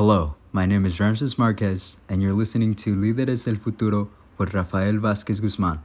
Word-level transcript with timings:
Hello, 0.00 0.34
my 0.50 0.64
name 0.64 0.86
is 0.86 0.98
Ramses 0.98 1.36
Marquez, 1.36 1.98
and 2.08 2.22
you're 2.22 2.32
listening 2.32 2.74
to 2.76 2.96
Líderes 2.96 3.44
del 3.44 3.56
Futuro 3.56 4.08
with 4.38 4.54
Rafael 4.54 4.94
Vázquez 4.94 5.42
Guzmán. 5.42 5.80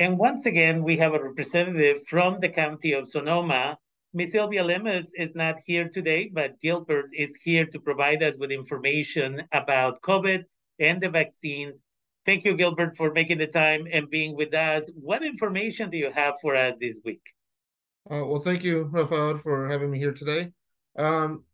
And 0.00 0.18
once 0.18 0.44
again, 0.44 0.82
we 0.82 0.96
have 0.96 1.14
a 1.14 1.22
representative 1.22 1.98
from 2.08 2.40
the 2.40 2.48
county 2.48 2.92
of 2.92 3.08
Sonoma. 3.08 3.78
Ms. 4.14 4.32
Sylvia 4.32 4.64
Lemus 4.64 5.10
is 5.14 5.32
not 5.36 5.58
here 5.64 5.88
today, 5.88 6.28
but 6.34 6.60
Gilbert 6.60 7.08
is 7.12 7.36
here 7.36 7.66
to 7.66 7.78
provide 7.78 8.20
us 8.24 8.34
with 8.36 8.50
information 8.50 9.44
about 9.52 10.02
COVID 10.02 10.42
and 10.80 11.00
the 11.00 11.10
vaccines. 11.10 11.84
Thank 12.26 12.44
you, 12.44 12.56
Gilbert, 12.56 12.96
for 12.96 13.12
making 13.12 13.38
the 13.38 13.46
time 13.46 13.86
and 13.92 14.10
being 14.10 14.34
with 14.34 14.52
us. 14.54 14.90
What 15.00 15.22
information 15.22 15.88
do 15.88 15.96
you 15.96 16.10
have 16.10 16.34
for 16.42 16.56
us 16.56 16.74
this 16.80 16.98
week? 17.04 17.22
Uh, 18.10 18.26
well, 18.26 18.40
thank 18.40 18.64
you, 18.64 18.90
Rafael, 18.90 19.36
for 19.36 19.68
having 19.68 19.92
me 19.92 20.00
here 20.00 20.12
today. 20.12 20.50
Um, 20.98 21.44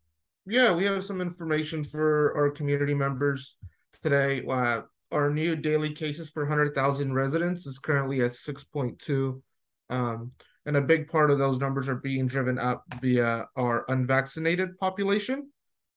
yeah, 0.45 0.73
we 0.73 0.85
have 0.85 1.03
some 1.03 1.21
information 1.21 1.83
for 1.83 2.35
our 2.37 2.49
community 2.49 2.93
members 2.93 3.57
today. 4.01 4.43
Uh, 4.47 4.81
our 5.11 5.29
new 5.29 5.55
daily 5.55 5.93
cases 5.93 6.31
per 6.31 6.41
100,000 6.41 7.13
residents 7.13 7.65
is 7.65 7.79
currently 7.79 8.21
at 8.21 8.31
6.2. 8.31 9.41
Um, 9.89 10.29
and 10.65 10.77
a 10.77 10.81
big 10.81 11.07
part 11.07 11.31
of 11.31 11.37
those 11.37 11.59
numbers 11.59 11.87
are 11.89 11.95
being 11.95 12.27
driven 12.27 12.57
up 12.57 12.83
via 13.01 13.47
our 13.55 13.85
unvaccinated 13.87 14.77
population. 14.77 15.49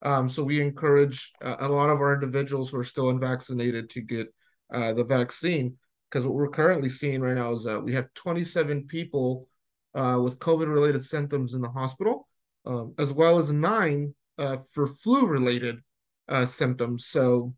Um, 0.02 0.28
so 0.28 0.44
we 0.44 0.60
encourage 0.60 1.32
uh, 1.42 1.56
a 1.60 1.68
lot 1.68 1.90
of 1.90 2.00
our 2.00 2.14
individuals 2.14 2.70
who 2.70 2.78
are 2.78 2.84
still 2.84 3.10
unvaccinated 3.10 3.90
to 3.90 4.00
get 4.00 4.32
uh, 4.72 4.92
the 4.92 5.04
vaccine 5.04 5.76
because 6.08 6.24
what 6.24 6.34
we're 6.34 6.48
currently 6.48 6.88
seeing 6.88 7.20
right 7.20 7.36
now 7.36 7.52
is 7.52 7.64
that 7.64 7.82
we 7.82 7.92
have 7.92 8.12
27 8.14 8.86
people 8.86 9.48
uh, 9.94 10.18
with 10.22 10.38
COVID 10.38 10.72
related 10.72 11.02
symptoms 11.02 11.54
in 11.54 11.60
the 11.60 11.68
hospital, 11.68 12.28
um, 12.64 12.94
as 12.98 13.12
well 13.12 13.38
as 13.38 13.52
nine 13.52 14.14
uh, 14.38 14.58
for 14.72 14.86
flu 14.86 15.26
related 15.26 15.80
uh, 16.28 16.46
symptoms. 16.46 17.06
So 17.06 17.54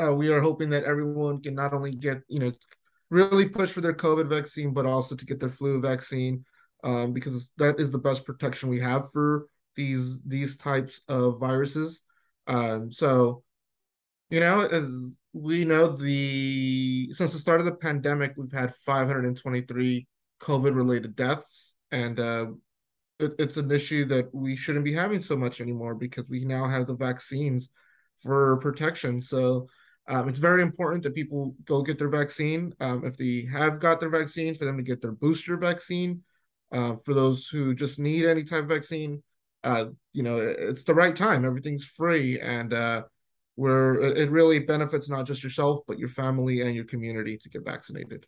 uh, 0.00 0.14
we 0.14 0.30
are 0.30 0.40
hoping 0.40 0.70
that 0.70 0.84
everyone 0.84 1.42
can 1.42 1.54
not 1.54 1.74
only 1.74 1.94
get, 1.94 2.22
you 2.28 2.38
know, 2.38 2.52
really 3.10 3.48
push 3.48 3.70
for 3.70 3.80
their 3.80 3.92
COVID 3.92 4.28
vaccine, 4.28 4.72
but 4.72 4.86
also 4.86 5.14
to 5.14 5.26
get 5.26 5.38
their 5.38 5.48
flu 5.48 5.80
vaccine 5.80 6.44
um, 6.84 7.12
because 7.12 7.52
that 7.58 7.78
is 7.78 7.90
the 7.90 7.98
best 7.98 8.24
protection 8.24 8.68
we 8.68 8.80
have 8.80 9.10
for 9.12 9.46
these 9.76 10.20
these 10.22 10.56
types 10.56 11.00
of 11.08 11.38
viruses. 11.38 12.00
Um, 12.46 12.90
so, 12.90 13.42
you 14.30 14.40
know, 14.40 14.60
as 14.60 14.90
we 15.32 15.64
know, 15.64 15.88
the 15.88 17.12
since 17.12 17.32
the 17.32 17.38
start 17.38 17.60
of 17.60 17.66
the 17.66 17.74
pandemic, 17.74 18.34
we've 18.36 18.52
had 18.52 18.74
523 18.74 20.06
COVID 20.40 20.74
related 20.74 21.14
deaths, 21.14 21.74
and 21.90 22.18
uh, 22.18 22.46
it, 23.22 23.32
it's 23.38 23.56
an 23.56 23.70
issue 23.70 24.04
that 24.06 24.34
we 24.34 24.56
shouldn't 24.56 24.84
be 24.84 24.92
having 24.92 25.20
so 25.20 25.36
much 25.36 25.60
anymore 25.60 25.94
because 25.94 26.28
we 26.28 26.44
now 26.44 26.66
have 26.66 26.86
the 26.86 26.96
vaccines 26.96 27.68
for 28.18 28.56
protection. 28.58 29.20
So. 29.20 29.68
Um, 30.08 30.28
it's 30.28 30.40
very 30.40 30.62
important 30.62 31.04
that 31.04 31.14
people 31.14 31.54
go 31.64 31.80
get 31.80 31.96
their 31.96 32.08
vaccine. 32.08 32.74
Um, 32.80 33.04
if 33.04 33.16
they 33.16 33.46
have 33.52 33.78
got 33.78 34.00
their 34.00 34.10
vaccine, 34.10 34.52
for 34.52 34.64
them 34.64 34.76
to 34.76 34.82
get 34.82 35.00
their 35.00 35.12
booster 35.12 35.56
vaccine. 35.56 36.22
Uh, 36.72 36.96
for 36.96 37.14
those 37.14 37.46
who 37.46 37.72
just 37.72 38.00
need 38.00 38.24
any 38.24 38.42
type 38.42 38.64
of 38.64 38.68
vaccine, 38.68 39.22
uh, 39.62 39.86
you 40.12 40.24
know, 40.24 40.38
it's 40.38 40.82
the 40.82 40.92
right 40.92 41.14
time. 41.14 41.44
Everything's 41.44 41.84
free, 41.84 42.40
and 42.40 42.74
uh, 42.74 43.02
where 43.54 44.00
it 44.00 44.30
really 44.30 44.58
benefits 44.58 45.08
not 45.08 45.26
just 45.26 45.44
yourself 45.44 45.80
but 45.86 45.98
your 45.98 46.08
family 46.08 46.62
and 46.62 46.74
your 46.74 46.84
community 46.84 47.36
to 47.36 47.48
get 47.48 47.64
vaccinated. 47.64 48.26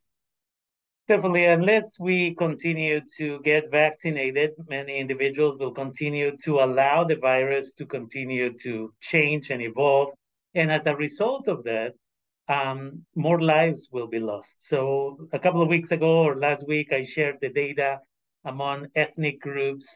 Definitely, 1.06 1.44
unless 1.44 1.98
we 2.00 2.34
continue 2.34 3.00
to 3.18 3.40
get 3.40 3.70
vaccinated, 3.70 4.52
many 4.68 4.98
individuals 4.98 5.58
will 5.58 5.72
continue 5.72 6.34
to 6.44 6.60
allow 6.60 7.04
the 7.04 7.16
virus 7.16 7.74
to 7.74 7.84
continue 7.84 8.56
to 8.60 8.92
change 9.00 9.50
and 9.50 9.60
evolve. 9.60 10.10
And 10.54 10.72
as 10.72 10.86
a 10.86 10.96
result 10.96 11.46
of 11.48 11.62
that, 11.64 11.92
um, 12.48 13.04
more 13.14 13.40
lives 13.40 13.88
will 13.92 14.06
be 14.06 14.18
lost. 14.18 14.56
So, 14.60 15.28
a 15.32 15.38
couple 15.38 15.60
of 15.60 15.68
weeks 15.68 15.90
ago 15.90 16.22
or 16.22 16.36
last 16.36 16.66
week, 16.66 16.90
I 16.92 17.04
shared 17.04 17.36
the 17.40 17.50
data 17.50 18.00
among 18.46 18.88
ethnic 18.94 19.40
groups. 19.40 19.86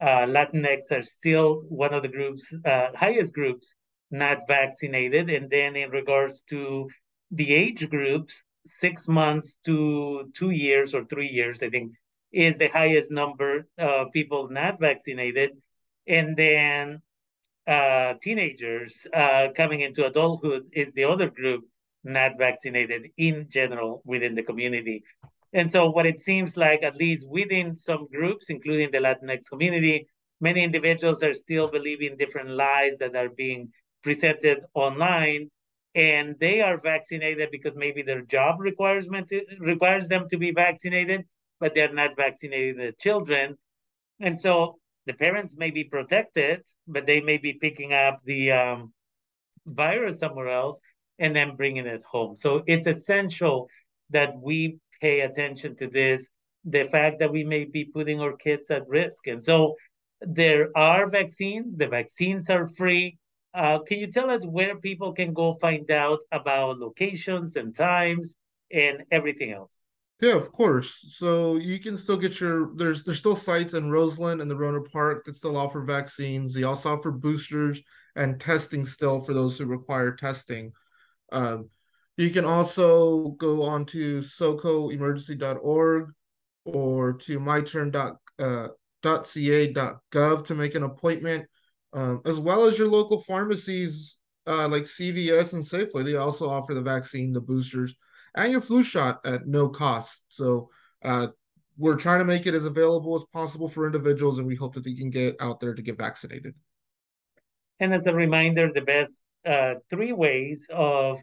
Uh, 0.00 0.26
Latinx 0.26 0.90
are 0.90 1.04
still 1.04 1.62
one 1.68 1.94
of 1.94 2.02
the 2.02 2.08
groups, 2.08 2.52
uh, 2.64 2.88
highest 2.94 3.32
groups 3.34 3.72
not 4.10 4.38
vaccinated. 4.48 5.30
And 5.30 5.48
then, 5.48 5.76
in 5.76 5.90
regards 5.90 6.42
to 6.50 6.88
the 7.30 7.54
age 7.54 7.88
groups, 7.88 8.42
six 8.66 9.08
months 9.08 9.58
to 9.64 10.30
two 10.34 10.50
years 10.50 10.94
or 10.94 11.04
three 11.04 11.28
years, 11.28 11.62
I 11.62 11.70
think, 11.70 11.92
is 12.32 12.56
the 12.56 12.68
highest 12.68 13.10
number 13.10 13.66
of 13.78 14.12
people 14.12 14.48
not 14.50 14.80
vaccinated. 14.80 15.50
And 16.06 16.36
then 16.36 17.02
uh, 17.66 18.14
teenagers 18.22 19.06
uh, 19.12 19.48
coming 19.56 19.80
into 19.80 20.06
adulthood 20.06 20.64
is 20.72 20.92
the 20.92 21.04
other 21.04 21.28
group 21.28 21.64
not 22.04 22.38
vaccinated 22.38 23.10
in 23.16 23.46
general 23.48 24.02
within 24.04 24.34
the 24.34 24.42
community. 24.42 25.02
And 25.52 25.70
so, 25.72 25.90
what 25.90 26.06
it 26.06 26.20
seems 26.20 26.56
like, 26.56 26.82
at 26.82 26.96
least 26.96 27.26
within 27.28 27.76
some 27.76 28.06
groups, 28.12 28.50
including 28.50 28.90
the 28.90 28.98
Latinx 28.98 29.48
community, 29.48 30.06
many 30.40 30.62
individuals 30.62 31.22
are 31.22 31.34
still 31.34 31.68
believing 31.68 32.16
different 32.16 32.50
lies 32.50 32.98
that 32.98 33.16
are 33.16 33.30
being 33.30 33.72
presented 34.02 34.60
online 34.74 35.50
and 35.96 36.36
they 36.38 36.60
are 36.60 36.78
vaccinated 36.78 37.48
because 37.50 37.74
maybe 37.74 38.02
their 38.02 38.20
job 38.20 38.60
requires 38.60 39.06
to, 39.06 39.40
requires 39.58 40.06
them 40.08 40.28
to 40.30 40.36
be 40.36 40.50
vaccinated, 40.50 41.24
but 41.58 41.74
they're 41.74 41.92
not 41.92 42.14
vaccinating 42.16 42.76
the 42.76 42.92
children. 43.00 43.56
And 44.20 44.38
so 44.38 44.78
the 45.06 45.14
parents 45.14 45.54
may 45.56 45.70
be 45.70 45.84
protected, 45.84 46.60
but 46.86 47.06
they 47.06 47.22
may 47.22 47.38
be 47.38 47.54
picking 47.54 47.94
up 47.94 48.20
the 48.26 48.52
um, 48.52 48.92
virus 49.64 50.18
somewhere 50.18 50.50
else 50.50 50.78
and 51.18 51.34
then 51.34 51.56
bringing 51.56 51.86
it 51.86 52.02
home. 52.04 52.36
So 52.36 52.62
it's 52.66 52.86
essential 52.86 53.66
that 54.10 54.38
we 54.38 54.76
pay 55.00 55.20
attention 55.20 55.76
to 55.76 55.86
this, 55.88 56.28
the 56.66 56.88
fact 56.90 57.20
that 57.20 57.32
we 57.32 57.42
may 57.42 57.64
be 57.64 57.86
putting 57.86 58.20
our 58.20 58.36
kids 58.36 58.70
at 58.70 58.86
risk. 58.86 59.28
And 59.28 59.42
so 59.42 59.76
there 60.20 60.76
are 60.76 61.08
vaccines, 61.08 61.74
the 61.74 61.88
vaccines 61.88 62.50
are 62.50 62.68
free. 62.68 63.16
Uh, 63.56 63.78
can 63.78 63.98
you 63.98 64.06
tell 64.06 64.28
us 64.30 64.44
where 64.44 64.76
people 64.76 65.14
can 65.14 65.32
go 65.32 65.56
find 65.62 65.90
out 65.90 66.18
about 66.30 66.78
locations 66.78 67.56
and 67.56 67.74
times 67.74 68.36
and 68.70 69.02
everything 69.10 69.50
else? 69.50 69.74
Yeah, 70.20 70.34
of 70.34 70.52
course. 70.52 71.14
So 71.16 71.56
you 71.56 71.80
can 71.80 71.96
still 71.96 72.18
get 72.18 72.38
your 72.38 72.74
there's 72.76 73.02
there's 73.02 73.18
still 73.18 73.34
sites 73.34 73.72
in 73.72 73.90
Roseland 73.90 74.42
and 74.42 74.50
the 74.50 74.54
Rohnert 74.54 74.92
Park 74.92 75.24
that 75.24 75.36
still 75.36 75.56
offer 75.56 75.82
vaccines. 75.82 76.52
They 76.52 76.64
also 76.64 76.94
offer 76.94 77.10
boosters 77.10 77.80
and 78.14 78.38
testing 78.38 78.84
still 78.84 79.20
for 79.20 79.32
those 79.32 79.56
who 79.56 79.64
require 79.64 80.12
testing. 80.12 80.72
Um, 81.32 81.70
you 82.18 82.28
can 82.30 82.44
also 82.44 83.28
go 83.30 83.62
on 83.62 83.86
to 83.86 84.18
socoemergency.org 84.20 86.12
or 86.64 87.12
to 87.12 87.38
myturn.ca.gov 87.38 88.18
uh, 90.14 90.42
to 90.42 90.54
make 90.54 90.74
an 90.74 90.82
appointment 90.82 91.46
um, 91.92 92.20
as 92.24 92.38
well 92.38 92.66
as 92.66 92.78
your 92.78 92.88
local 92.88 93.20
pharmacies 93.20 94.18
uh, 94.46 94.68
like 94.68 94.84
CVS 94.84 95.52
and 95.52 95.64
Safeway. 95.64 96.04
They 96.04 96.16
also 96.16 96.48
offer 96.48 96.74
the 96.74 96.82
vaccine, 96.82 97.32
the 97.32 97.40
boosters, 97.40 97.94
and 98.34 98.52
your 98.52 98.60
flu 98.60 98.82
shot 98.82 99.20
at 99.24 99.46
no 99.46 99.68
cost. 99.68 100.22
So 100.28 100.70
uh, 101.04 101.28
we're 101.78 101.96
trying 101.96 102.20
to 102.20 102.24
make 102.24 102.46
it 102.46 102.54
as 102.54 102.64
available 102.64 103.16
as 103.16 103.24
possible 103.32 103.68
for 103.68 103.86
individuals, 103.86 104.38
and 104.38 104.46
we 104.46 104.54
hope 104.54 104.74
that 104.74 104.84
they 104.84 104.94
can 104.94 105.10
get 105.10 105.36
out 105.40 105.60
there 105.60 105.74
to 105.74 105.82
get 105.82 105.98
vaccinated. 105.98 106.54
And 107.80 107.92
as 107.92 108.06
a 108.06 108.14
reminder, 108.14 108.70
the 108.72 108.80
best 108.80 109.22
uh, 109.44 109.74
three 109.90 110.12
ways 110.12 110.66
of 110.72 111.18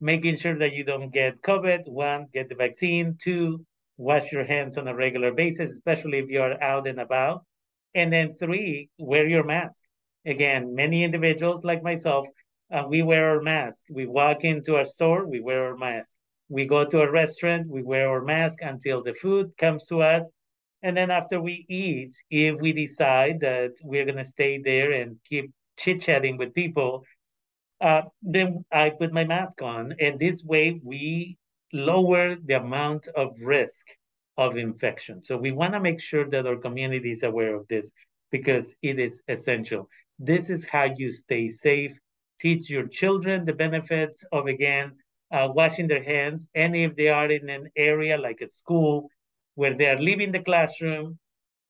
making 0.00 0.36
sure 0.36 0.58
that 0.58 0.72
you 0.72 0.84
don't 0.84 1.12
get 1.12 1.40
COVID 1.42 1.88
one, 1.88 2.26
get 2.34 2.48
the 2.48 2.56
vaccine, 2.56 3.16
two, 3.22 3.64
wash 3.96 4.32
your 4.32 4.44
hands 4.44 4.76
on 4.76 4.88
a 4.88 4.94
regular 4.94 5.32
basis, 5.32 5.70
especially 5.70 6.18
if 6.18 6.28
you're 6.28 6.60
out 6.62 6.88
and 6.88 6.98
about. 6.98 7.44
And 7.94 8.12
then 8.12 8.34
three, 8.38 8.88
wear 8.98 9.28
your 9.28 9.44
mask. 9.44 9.80
Again, 10.26 10.74
many 10.74 11.04
individuals 11.04 11.64
like 11.64 11.82
myself, 11.82 12.26
uh, 12.72 12.84
we 12.88 13.02
wear 13.02 13.30
our 13.30 13.42
mask. 13.42 13.78
We 13.90 14.06
walk 14.06 14.44
into 14.44 14.78
a 14.78 14.84
store, 14.86 15.26
we 15.26 15.40
wear 15.40 15.66
our 15.66 15.76
mask. 15.76 16.14
We 16.48 16.66
go 16.66 16.84
to 16.84 17.02
a 17.02 17.10
restaurant, 17.10 17.68
we 17.68 17.82
wear 17.82 18.08
our 18.08 18.22
mask 18.22 18.58
until 18.62 19.02
the 19.02 19.14
food 19.14 19.52
comes 19.58 19.86
to 19.86 20.02
us. 20.02 20.28
And 20.82 20.96
then 20.96 21.10
after 21.10 21.40
we 21.40 21.64
eat, 21.68 22.14
if 22.30 22.60
we 22.60 22.72
decide 22.72 23.40
that 23.40 23.72
we're 23.82 24.04
going 24.04 24.18
to 24.18 24.24
stay 24.24 24.58
there 24.58 24.92
and 24.92 25.16
keep 25.28 25.52
chit 25.78 26.00
chatting 26.02 26.36
with 26.36 26.54
people, 26.54 27.04
uh, 27.80 28.02
then 28.22 28.64
I 28.70 28.90
put 28.90 29.12
my 29.12 29.24
mask 29.24 29.62
on. 29.62 29.94
And 30.00 30.18
this 30.18 30.42
way 30.44 30.80
we 30.84 31.36
lower 31.72 32.36
the 32.36 32.54
amount 32.54 33.08
of 33.08 33.36
risk 33.40 33.86
of 34.36 34.56
infection. 34.56 35.22
So 35.22 35.36
we 35.36 35.52
want 35.52 35.74
to 35.74 35.80
make 35.80 36.00
sure 36.00 36.28
that 36.30 36.46
our 36.46 36.56
community 36.56 37.12
is 37.12 37.22
aware 37.22 37.54
of 37.54 37.66
this 37.68 37.92
because 38.30 38.74
it 38.82 38.98
is 38.98 39.20
essential. 39.28 39.88
This 40.18 40.50
is 40.50 40.64
how 40.64 40.84
you 40.96 41.10
stay 41.10 41.48
safe. 41.48 41.92
Teach 42.40 42.68
your 42.68 42.86
children 42.86 43.44
the 43.44 43.52
benefits 43.52 44.24
of, 44.32 44.46
again, 44.46 44.92
uh, 45.32 45.48
washing 45.54 45.88
their 45.88 46.02
hands. 46.02 46.48
And 46.54 46.76
if 46.76 46.94
they 46.96 47.08
are 47.08 47.30
in 47.30 47.48
an 47.48 47.70
area 47.76 48.18
like 48.18 48.40
a 48.40 48.48
school 48.48 49.08
where 49.54 49.74
they 49.76 49.86
are 49.86 50.00
leaving 50.00 50.32
the 50.32 50.40
classroom 50.40 51.18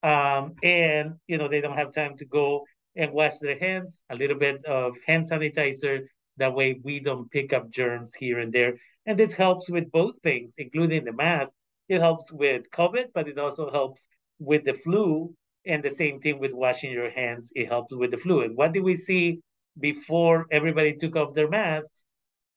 um, 0.02 0.54
and, 0.62 1.14
you 1.26 1.38
know, 1.38 1.48
they 1.48 1.60
don't 1.60 1.76
have 1.76 1.92
time 1.92 2.16
to 2.18 2.24
go 2.24 2.64
and 2.96 3.12
wash 3.12 3.38
their 3.38 3.58
hands, 3.58 4.02
a 4.10 4.16
little 4.16 4.38
bit 4.38 4.64
of 4.64 4.94
hand 5.06 5.28
sanitizer. 5.28 6.00
That 6.38 6.54
way 6.54 6.80
we 6.82 7.00
don't 7.00 7.30
pick 7.30 7.52
up 7.52 7.70
germs 7.70 8.14
here 8.14 8.38
and 8.40 8.52
there. 8.52 8.74
And 9.06 9.18
this 9.18 9.34
helps 9.34 9.68
with 9.68 9.90
both 9.92 10.14
things, 10.22 10.54
including 10.58 11.04
the 11.04 11.12
mask. 11.12 11.50
It 11.88 12.00
helps 12.00 12.32
with 12.32 12.70
COVID, 12.70 13.06
but 13.14 13.28
it 13.28 13.38
also 13.38 13.70
helps 13.70 14.06
with 14.38 14.64
the 14.64 14.74
flu. 14.74 15.34
And 15.64 15.82
the 15.82 15.90
same 15.90 16.20
thing 16.20 16.38
with 16.40 16.52
washing 16.52 16.92
your 16.92 17.10
hands, 17.10 17.52
it 17.54 17.68
helps 17.68 17.94
with 17.94 18.10
the 18.10 18.16
flu. 18.18 18.42
And 18.42 18.56
what 18.56 18.72
did 18.72 18.82
we 18.82 18.96
see 18.96 19.40
before 19.78 20.46
everybody 20.50 20.94
took 20.94 21.16
off 21.16 21.34
their 21.34 21.48
masks? 21.48 22.04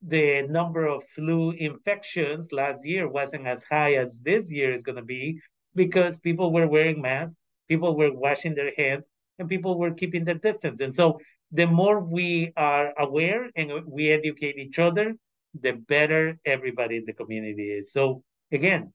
The 0.02 0.44
number 0.44 0.86
of 0.86 1.04
flu 1.16 1.52
infections 1.52 2.52
last 2.52 2.86
year 2.86 3.07
wasn't 3.07 3.48
as 3.48 3.63
high 3.63 3.96
as 3.96 4.22
this 4.22 4.52
year 4.52 4.74
is 4.74 4.84
going 4.84 4.98
to 4.98 5.04
be 5.04 5.40
because 5.75 6.18
people 6.18 6.52
were 6.52 6.68
wearing 6.68 7.02
masks, 7.02 7.38
people 7.68 7.96
were 7.96 8.12
washing 8.12 8.56
their 8.56 8.72
hands, 8.78 9.07
and 9.40 9.50
people 9.50 9.78
were 9.78 9.94
keeping 9.94 10.25
their 10.25 10.36
distance. 10.36 10.80
And 10.80 10.94
so 10.94 11.19
the 11.52 11.68
more 11.68 12.00
we 12.00 12.52
are 12.57 12.94
aware 12.98 13.50
and 13.56 13.72
we 13.86 14.12
educate 14.12 14.57
each 14.57 14.80
other, 14.80 15.16
the 15.62 15.74
better 15.74 16.38
everybody 16.46 16.98
in 16.98 17.06
the 17.06 17.13
community 17.13 17.72
is. 17.72 17.92
So 17.92 18.24
again, 18.52 18.94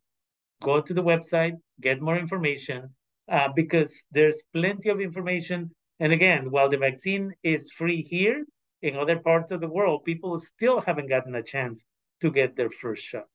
go 0.62 0.81
to 0.81 0.95
the 0.95 1.03
website, 1.03 1.55
get 1.81 2.01
more 2.01 2.19
information, 2.19 2.91
uh, 3.31 3.49
because 3.55 4.05
there's 4.11 4.41
plenty 4.53 4.88
of 4.88 5.00
information. 5.00 5.71
And 6.00 6.12
again, 6.12 6.50
while 6.50 6.69
the 6.69 6.79
vaccine 6.79 7.32
is 7.43 7.71
free 7.71 8.03
here, 8.03 8.44
in 8.82 8.97
other 8.97 9.19
parts 9.19 9.53
of 9.53 9.61
the 9.61 9.69
world, 9.69 10.05
people 10.05 10.38
still 10.38 10.81
haven't 10.81 11.09
gotten 11.09 11.35
a 11.35 11.43
chance 11.43 11.85
to 12.23 12.31
get 12.31 12.56
their 12.56 12.71
first 12.71 13.05
shot. 13.05 13.27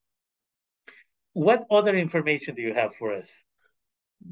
What 1.33 1.65
other 1.69 1.95
information 1.95 2.55
do 2.55 2.61
you 2.61 2.73
have 2.73 2.95
for 2.95 3.13
us? 3.13 3.43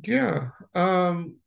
Yeah. 0.04 0.50
Um, 0.74 1.38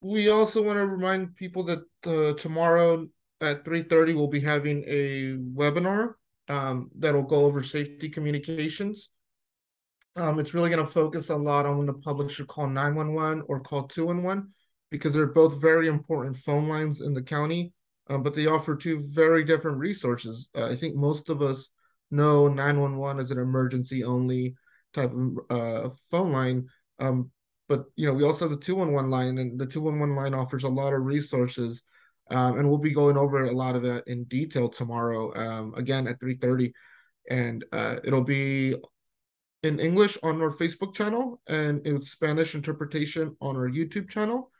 we 0.00 0.30
also 0.30 0.62
want 0.62 0.78
to 0.78 0.86
remind 0.86 1.36
people 1.36 1.62
that 1.64 1.82
uh, 2.06 2.34
tomorrow 2.34 3.06
at 3.40 3.64
3.30 3.64 4.14
we'll 4.14 4.26
be 4.26 4.40
having 4.40 4.84
a 4.86 5.34
webinar 5.54 6.14
um, 6.48 6.90
that'll 6.98 7.22
go 7.22 7.44
over 7.44 7.62
safety 7.62 8.08
communications. 8.08 9.10
Um, 10.16 10.38
it's 10.38 10.52
really 10.52 10.70
going 10.70 10.84
to 10.84 10.90
focus 10.90 11.30
a 11.30 11.36
lot 11.36 11.64
on 11.66 11.78
when 11.78 11.86
the 11.86 11.94
public 11.94 12.30
should 12.30 12.46
call 12.46 12.66
911 12.66 13.44
or 13.48 13.60
call 13.60 13.84
211 13.84 14.52
because 14.90 15.14
they're 15.14 15.26
both 15.26 15.60
very 15.60 15.88
important 15.88 16.36
phone 16.36 16.68
lines 16.68 17.00
in 17.00 17.14
the 17.14 17.22
county, 17.22 17.72
um, 18.10 18.22
but 18.22 18.34
they 18.34 18.46
offer 18.46 18.76
two 18.76 19.02
very 19.14 19.42
different 19.42 19.78
resources. 19.78 20.48
Uh, 20.54 20.66
I 20.66 20.76
think 20.76 20.94
most 20.94 21.30
of 21.30 21.40
us 21.40 21.70
know 22.10 22.46
911 22.46 23.22
is 23.22 23.30
an 23.30 23.38
emergency 23.38 24.04
only 24.04 24.54
type 24.92 25.12
of 25.12 25.38
uh, 25.48 25.88
phone 26.10 26.32
line. 26.32 26.68
Um, 26.98 27.30
but 27.68 27.86
you 27.96 28.06
know, 28.06 28.12
we 28.12 28.24
also 28.24 28.44
have 28.44 28.58
the 28.58 28.62
211 28.62 29.10
line, 29.10 29.38
and 29.38 29.58
the 29.58 29.66
211 29.66 30.14
line 30.14 30.34
offers 30.34 30.64
a 30.64 30.68
lot 30.68 30.92
of 30.92 31.02
resources. 31.02 31.82
Um, 32.30 32.58
and 32.58 32.68
we'll 32.68 32.78
be 32.78 32.94
going 32.94 33.16
over 33.16 33.44
a 33.44 33.52
lot 33.52 33.76
of 33.76 33.82
that 33.82 34.06
in 34.06 34.24
detail 34.24 34.68
tomorrow, 34.68 35.34
um, 35.34 35.74
again 35.74 36.06
at 36.06 36.20
3:30, 36.20 36.72
and 37.30 37.64
uh, 37.72 37.96
it'll 38.04 38.24
be 38.24 38.74
in 39.62 39.78
English 39.78 40.18
on 40.22 40.42
our 40.42 40.50
Facebook 40.50 40.94
channel 40.94 41.40
and 41.46 41.86
in 41.86 42.02
Spanish 42.02 42.54
interpretation 42.54 43.36
on 43.40 43.56
our 43.56 43.68
YouTube 43.68 44.08
channel. 44.08 44.50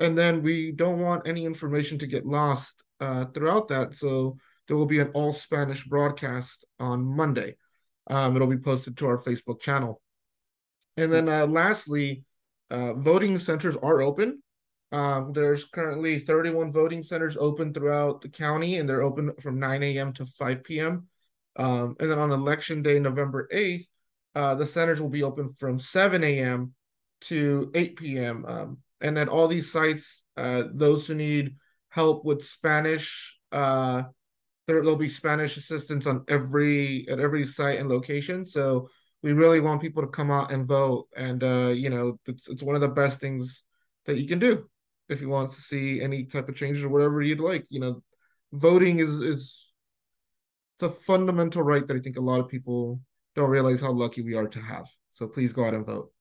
And 0.00 0.16
then 0.16 0.42
we 0.42 0.72
don't 0.72 1.00
want 1.00 1.26
any 1.26 1.44
information 1.44 1.98
to 1.98 2.06
get 2.06 2.26
lost 2.26 2.82
uh, 3.00 3.26
throughout 3.26 3.68
that, 3.68 3.94
so 3.94 4.36
there 4.66 4.76
will 4.76 4.86
be 4.86 4.98
an 4.98 5.10
all 5.14 5.32
Spanish 5.32 5.84
broadcast 5.84 6.64
on 6.78 7.04
Monday. 7.04 7.56
Um, 8.08 8.36
it'll 8.36 8.48
be 8.48 8.58
posted 8.58 8.96
to 8.98 9.06
our 9.06 9.18
Facebook 9.18 9.60
channel. 9.60 10.00
And 10.96 11.12
then 11.12 11.28
uh, 11.28 11.46
lastly, 11.46 12.24
uh, 12.70 12.94
voting 12.94 13.38
centers 13.38 13.76
are 13.76 14.02
open. 14.02 14.42
Um, 14.90 15.32
there's 15.32 15.64
currently 15.64 16.18
31 16.18 16.72
voting 16.72 17.02
centers 17.02 17.36
open 17.36 17.72
throughout 17.72 18.20
the 18.20 18.28
county, 18.28 18.76
and 18.76 18.88
they're 18.88 19.02
open 19.02 19.32
from 19.40 19.60
9 19.60 19.82
a.m. 19.82 20.12
to 20.14 20.26
5 20.26 20.64
p.m. 20.64 21.06
Um, 21.56 21.96
and 22.00 22.10
then 22.10 22.18
on 22.18 22.30
election 22.30 22.82
day, 22.82 22.98
November 22.98 23.48
8th, 23.52 23.86
uh, 24.38 24.54
the 24.54 24.64
centers 24.64 25.00
will 25.00 25.08
be 25.08 25.24
open 25.24 25.50
from 25.50 25.80
7 25.80 26.22
a.m. 26.22 26.72
to 27.22 27.72
8 27.74 27.96
p.m. 27.96 28.44
Um, 28.46 28.78
and 29.00 29.18
at 29.18 29.28
all 29.28 29.48
these 29.48 29.72
sites, 29.72 30.22
uh, 30.36 30.62
those 30.72 31.08
who 31.08 31.16
need 31.16 31.56
help 31.88 32.24
with 32.24 32.44
Spanish, 32.44 33.36
uh, 33.50 34.04
there, 34.68 34.80
will 34.80 34.94
be 34.94 35.08
Spanish 35.08 35.56
assistance 35.56 36.06
on 36.06 36.24
every 36.28 37.08
at 37.08 37.18
every 37.18 37.44
site 37.46 37.80
and 37.80 37.88
location. 37.88 38.46
So 38.46 38.88
we 39.24 39.32
really 39.32 39.58
want 39.58 39.82
people 39.82 40.04
to 40.04 40.08
come 40.08 40.30
out 40.30 40.52
and 40.52 40.68
vote. 40.68 41.08
And 41.16 41.42
uh, 41.42 41.72
you 41.74 41.90
know, 41.90 42.20
it's 42.26 42.48
it's 42.48 42.62
one 42.62 42.76
of 42.76 42.80
the 42.80 42.94
best 43.02 43.20
things 43.20 43.64
that 44.06 44.18
you 44.18 44.28
can 44.28 44.38
do 44.38 44.70
if 45.08 45.20
you 45.20 45.28
want 45.28 45.50
to 45.50 45.60
see 45.60 46.00
any 46.00 46.26
type 46.26 46.48
of 46.48 46.54
changes 46.54 46.84
or 46.84 46.90
whatever 46.90 47.20
you'd 47.22 47.40
like. 47.40 47.66
You 47.70 47.80
know, 47.80 48.02
voting 48.52 49.00
is 49.00 49.14
is 49.14 49.72
it's 50.76 50.84
a 50.84 50.90
fundamental 50.90 51.64
right 51.64 51.84
that 51.84 51.96
I 51.96 52.00
think 52.00 52.18
a 52.18 52.28
lot 52.30 52.38
of 52.38 52.48
people 52.48 53.00
don't 53.34 53.50
realize 53.50 53.80
how 53.80 53.92
lucky 53.92 54.22
we 54.22 54.34
are 54.34 54.48
to 54.48 54.60
have. 54.60 54.86
So 55.10 55.26
please 55.26 55.52
go 55.52 55.64
out 55.64 55.74
and 55.74 55.86
vote. 55.86 56.12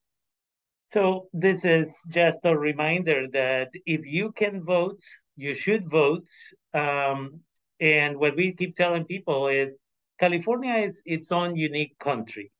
So 0.93 1.27
this 1.33 1.65
is 1.65 1.99
just 2.09 2.39
a 2.45 2.57
reminder 2.57 3.27
that 3.33 3.69
if 3.85 4.05
you 4.05 4.31
can 4.31 4.63
vote, 4.63 5.01
you 5.35 5.53
should 5.53 5.89
vote. 5.89 6.27
Um, 6.73 7.41
and 7.79 8.17
what 8.17 8.35
we 8.35 8.53
keep 8.53 8.75
telling 8.75 9.05
people 9.05 9.47
is 9.49 9.75
California 10.19 10.75
is 10.75 11.01
its 11.05 11.31
own 11.31 11.55
unique 11.55 11.97
country. 11.99 12.51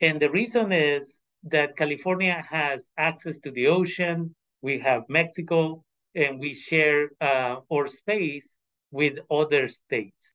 And 0.00 0.18
the 0.20 0.30
reason 0.30 0.72
is 0.72 1.20
that 1.44 1.76
California 1.76 2.44
has 2.48 2.90
access 2.96 3.38
to 3.40 3.50
the 3.50 3.68
ocean, 3.68 4.34
we 4.62 4.78
have 4.80 5.02
Mexico, 5.08 5.84
and 6.14 6.40
we 6.40 6.54
share 6.54 7.10
uh, 7.20 7.56
our 7.72 7.86
space 7.86 8.56
with 8.90 9.18
other 9.30 9.68
states. 9.68 10.32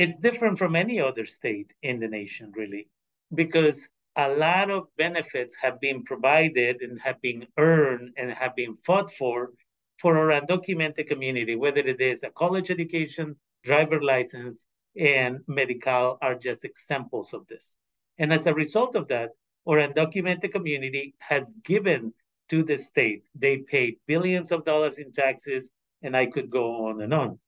It's 0.00 0.18
different 0.18 0.56
from 0.56 0.76
any 0.76 0.98
other 0.98 1.26
state 1.26 1.74
in 1.82 2.00
the 2.00 2.08
nation, 2.08 2.52
really, 2.56 2.88
because 3.34 3.86
a 4.16 4.30
lot 4.30 4.70
of 4.70 4.88
benefits 4.96 5.54
have 5.60 5.78
been 5.78 6.04
provided 6.04 6.80
and 6.80 6.98
have 7.02 7.20
been 7.20 7.46
earned 7.58 8.14
and 8.16 8.32
have 8.32 8.56
been 8.56 8.78
fought 8.86 9.12
for 9.12 9.52
for 9.98 10.16
our 10.16 10.40
undocumented 10.40 11.06
community, 11.06 11.54
whether 11.54 11.80
it 11.80 12.00
is 12.00 12.22
a 12.22 12.30
college 12.30 12.70
education, 12.70 13.36
driver 13.62 14.00
license, 14.02 14.66
and 14.96 15.40
Medi-Cal 15.46 16.16
are 16.22 16.34
just 16.34 16.64
examples 16.64 17.34
of 17.34 17.46
this. 17.48 17.76
And 18.16 18.32
as 18.32 18.46
a 18.46 18.54
result 18.54 18.96
of 18.96 19.08
that, 19.08 19.32
our 19.68 19.86
undocumented 19.86 20.52
community 20.52 21.14
has 21.18 21.52
given 21.62 22.14
to 22.48 22.62
the 22.62 22.78
state. 22.78 23.24
They 23.34 23.58
pay 23.58 23.98
billions 24.06 24.50
of 24.50 24.64
dollars 24.64 24.96
in 24.96 25.12
taxes, 25.12 25.70
and 26.00 26.16
I 26.16 26.24
could 26.24 26.48
go 26.48 26.86
on 26.86 27.02
and 27.02 27.12
on. 27.12 27.38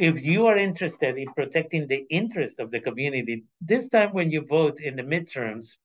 If 0.00 0.22
you 0.22 0.46
are 0.46 0.56
interested 0.56 1.18
in 1.18 1.28
protecting 1.34 1.86
the 1.86 2.06
interests 2.08 2.58
of 2.58 2.70
the 2.70 2.80
community, 2.80 3.44
this 3.60 3.90
time 3.90 4.14
when 4.14 4.30
you 4.30 4.40
vote 4.46 4.80
in 4.80 4.96
the 4.96 5.02
midterms, 5.02 5.76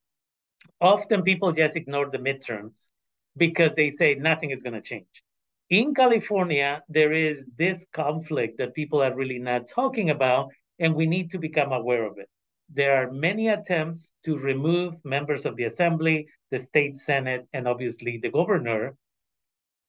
often 0.79 1.21
people 1.21 1.51
just 1.51 1.75
ignore 1.75 2.09
the 2.09 2.17
midterms 2.29 2.87
because 3.35 3.73
they 3.75 3.89
say 3.89 4.15
nothing 4.15 4.51
is 4.51 4.63
going 4.63 4.73
to 4.73 4.81
change. 4.81 5.21
In 5.69 5.93
California, 5.93 6.81
there 6.87 7.11
is 7.11 7.45
this 7.57 7.85
conflict 7.91 8.57
that 8.59 8.73
people 8.73 9.03
are 9.03 9.13
really 9.13 9.39
not 9.39 9.67
talking 9.67 10.09
about, 10.09 10.49
and 10.79 10.95
we 10.95 11.07
need 11.07 11.31
to 11.31 11.37
become 11.37 11.73
aware 11.73 12.05
of 12.05 12.17
it 12.17 12.29
there 12.69 12.95
are 12.95 13.11
many 13.11 13.49
attempts 13.49 14.11
to 14.23 14.37
remove 14.37 14.95
members 15.05 15.45
of 15.45 15.55
the 15.55 15.65
assembly, 15.65 16.27
the 16.51 16.59
state 16.59 16.97
senate, 16.97 17.47
and 17.53 17.67
obviously 17.67 18.17
the 18.17 18.31
governor. 18.31 18.95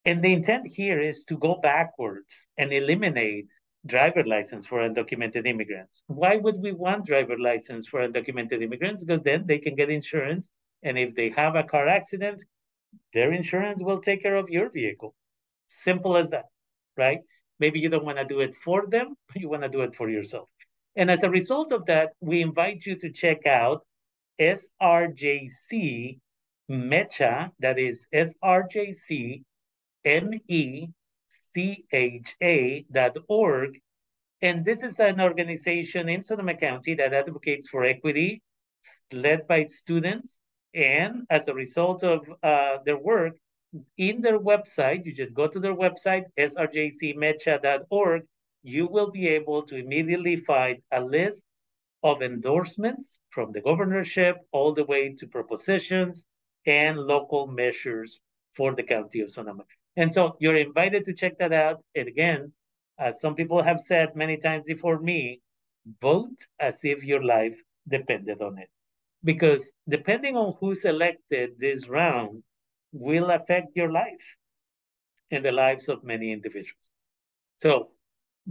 And 0.04 0.22
the 0.22 0.32
intent 0.32 0.66
here 0.66 1.00
is 1.00 1.24
to 1.24 1.38
go 1.38 1.56
backwards 1.56 2.48
and 2.58 2.72
eliminate 2.72 3.48
driver 3.86 4.24
license 4.24 4.66
for 4.66 4.78
undocumented 4.78 5.46
immigrants. 5.46 6.02
Why 6.06 6.36
would 6.36 6.60
we 6.60 6.72
want 6.72 7.06
driver 7.06 7.38
license 7.38 7.86
for 7.86 8.06
undocumented 8.06 8.62
immigrants? 8.62 9.04
Because 9.04 9.22
then 9.22 9.44
they 9.46 9.58
can 9.58 9.74
get 9.74 9.90
insurance. 9.90 10.50
And 10.82 10.98
if 10.98 11.14
they 11.14 11.30
have 11.30 11.56
a 11.56 11.62
car 11.62 11.88
accident, 11.88 12.42
their 13.12 13.32
insurance 13.32 13.82
will 13.82 14.00
take 14.00 14.22
care 14.22 14.36
of 14.36 14.50
your 14.50 14.70
vehicle. 14.70 15.14
Simple 15.68 16.16
as 16.16 16.30
that, 16.30 16.46
right? 16.96 17.20
Maybe 17.58 17.80
you 17.80 17.88
don't 17.88 18.04
want 18.04 18.18
to 18.18 18.24
do 18.24 18.40
it 18.40 18.54
for 18.62 18.86
them, 18.86 19.14
you 19.34 19.48
want 19.48 19.62
to 19.62 19.68
do 19.68 19.80
it 19.82 19.94
for 19.94 20.08
yourself. 20.10 20.48
And 20.94 21.10
as 21.10 21.22
a 21.22 21.30
result 21.30 21.72
of 21.72 21.86
that, 21.86 22.10
we 22.20 22.42
invite 22.42 22.84
you 22.86 22.96
to 22.96 23.10
check 23.10 23.46
out 23.46 23.86
SRJC 24.40 26.18
Mecha, 26.70 27.52
that 27.60 27.78
is 27.78 28.06
SRJC 28.12 29.44
M-E-C-H-A.org. 31.56 32.90
And 34.42 34.64
this 34.64 34.82
is 34.82 35.00
an 35.00 35.20
organization 35.20 36.08
in 36.08 36.22
Sonoma 36.22 36.54
County 36.54 36.94
that 36.94 37.12
advocates 37.12 37.68
for 37.68 37.84
equity, 37.84 38.42
led 39.12 39.46
by 39.46 39.66
students. 39.66 40.40
And 40.74 41.26
as 41.30 41.48
a 41.48 41.54
result 41.54 42.04
of 42.04 42.20
uh, 42.42 42.78
their 42.84 42.98
work, 42.98 43.36
in 43.96 44.20
their 44.20 44.38
website, 44.38 45.06
you 45.06 45.12
just 45.12 45.34
go 45.34 45.48
to 45.48 45.58
their 45.58 45.74
website, 45.74 46.24
srjcmecha.org, 46.38 48.22
you 48.62 48.86
will 48.86 49.10
be 49.10 49.28
able 49.28 49.62
to 49.62 49.76
immediately 49.76 50.36
find 50.36 50.82
a 50.92 51.00
list 51.00 51.44
of 52.02 52.22
endorsements 52.22 53.20
from 53.30 53.52
the 53.52 53.60
governorship 53.60 54.36
all 54.52 54.74
the 54.74 54.84
way 54.84 55.14
to 55.14 55.26
propositions 55.26 56.26
and 56.66 56.98
local 56.98 57.46
measures 57.46 58.20
for 58.54 58.74
the 58.74 58.82
county 58.82 59.20
of 59.20 59.30
Sonoma. 59.30 59.64
And 59.96 60.12
so 60.12 60.36
you're 60.40 60.56
invited 60.56 61.04
to 61.06 61.14
check 61.14 61.38
that 61.38 61.52
out. 61.52 61.82
And 61.94 62.08
again, 62.08 62.52
as 62.98 63.20
some 63.20 63.34
people 63.34 63.62
have 63.62 63.80
said 63.80 64.16
many 64.16 64.36
times 64.36 64.64
before 64.66 64.98
me, 65.00 65.40
vote 66.00 66.46
as 66.60 66.78
if 66.84 67.04
your 67.04 67.22
life 67.24 67.58
depended 67.88 68.40
on 68.42 68.58
it. 68.58 68.68
Because 69.24 69.72
depending 69.88 70.36
on 70.36 70.54
who's 70.60 70.84
elected 70.84 71.58
this 71.58 71.88
round 71.88 72.42
will 72.92 73.30
affect 73.30 73.76
your 73.76 73.90
life 73.92 74.36
and 75.30 75.44
the 75.44 75.52
lives 75.52 75.88
of 75.88 76.04
many 76.04 76.32
individuals. 76.32 76.88
So, 77.58 77.90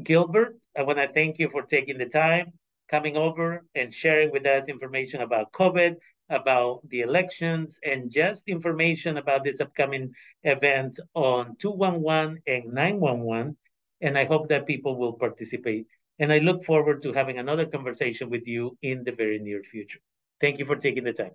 Gilbert, 0.04 0.58
I 0.78 0.84
want 0.84 1.00
to 1.00 1.08
thank 1.14 1.40
you 1.40 1.50
for 1.50 1.64
taking 1.64 1.98
the 1.98 2.06
time, 2.08 2.54
coming 2.90 3.18
over 3.18 3.66
and 3.76 3.94
sharing 3.94 4.32
with 4.32 4.46
us 4.46 4.68
information 4.70 5.22
about 5.22 5.52
COVID, 5.54 5.96
about 6.30 6.88
the 6.90 7.02
elections, 7.02 7.80
and 7.84 8.12
just 8.12 8.48
information 8.48 9.18
about 9.18 9.44
this 9.44 9.60
upcoming 9.60 10.14
event 10.44 11.00
on 11.14 11.56
211 11.60 12.42
and 12.48 12.74
911. 12.74 13.58
And 14.02 14.18
I 14.18 14.26
hope 14.26 14.50
that 14.50 14.66
people 14.66 14.98
will 14.98 15.14
participate. 15.14 15.88
And 16.20 16.32
I 16.32 16.40
look 16.40 16.64
forward 16.64 17.02
to 17.04 17.14
having 17.14 17.40
another 17.40 17.66
conversation 17.66 18.30
with 18.30 18.48
you 18.48 18.78
in 18.82 19.04
the 19.04 19.12
very 19.12 19.40
near 19.40 19.62
future. 19.64 20.00
Thank 20.42 20.60
you 20.60 20.66
for 20.66 20.76
taking 20.76 21.04
the 21.04 21.14
time. 21.14 21.32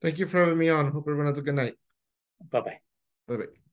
Thank 0.00 0.18
you 0.18 0.26
for 0.26 0.40
having 0.40 0.58
me 0.58 0.68
on. 0.68 0.90
Hope 0.90 1.04
everyone 1.04 1.26
has 1.26 1.38
a 1.38 1.42
good 1.42 1.54
night. 1.54 1.74
Bye 2.50 2.60
bye. 2.60 2.78
Bye 3.26 3.36
bye. 3.36 3.63